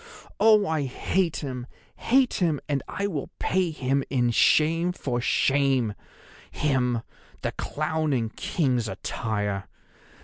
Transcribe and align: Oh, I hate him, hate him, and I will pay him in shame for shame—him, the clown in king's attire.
Oh, 0.39 0.65
I 0.65 0.85
hate 0.85 1.43
him, 1.45 1.67
hate 1.95 2.33
him, 2.41 2.59
and 2.67 2.81
I 2.87 3.05
will 3.05 3.29
pay 3.37 3.69
him 3.69 4.03
in 4.09 4.31
shame 4.31 4.93
for 4.93 5.21
shame—him, 5.21 5.95
the 7.43 7.51
clown 7.51 8.11
in 8.11 8.29
king's 8.29 8.87
attire. 8.87 9.65